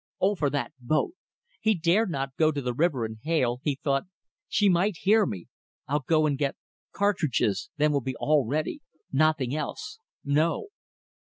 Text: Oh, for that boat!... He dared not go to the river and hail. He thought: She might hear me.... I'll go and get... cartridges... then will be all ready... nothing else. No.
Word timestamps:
Oh, 0.19 0.33
for 0.33 0.49
that 0.49 0.73
boat!... 0.79 1.13
He 1.59 1.75
dared 1.75 2.09
not 2.09 2.35
go 2.35 2.51
to 2.51 2.59
the 2.59 2.73
river 2.73 3.05
and 3.05 3.19
hail. 3.21 3.59
He 3.61 3.75
thought: 3.75 4.05
She 4.47 4.67
might 4.67 4.97
hear 5.01 5.27
me.... 5.27 5.45
I'll 5.87 5.99
go 5.99 6.25
and 6.25 6.39
get... 6.39 6.55
cartridges... 6.91 7.69
then 7.77 7.91
will 7.91 8.01
be 8.01 8.15
all 8.15 8.43
ready... 8.47 8.81
nothing 9.11 9.53
else. 9.53 9.99
No. 10.25 10.69